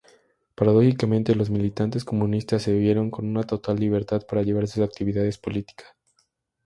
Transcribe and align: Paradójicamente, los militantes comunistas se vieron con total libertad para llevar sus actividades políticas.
Paradójicamente, 0.55 1.35
los 1.35 1.51
militantes 1.51 2.03
comunistas 2.05 2.63
se 2.63 2.73
vieron 2.73 3.11
con 3.11 3.31
total 3.45 3.75
libertad 3.79 4.25
para 4.27 4.41
llevar 4.41 4.65
sus 4.67 4.81
actividades 4.83 5.37
políticas. 5.37 5.89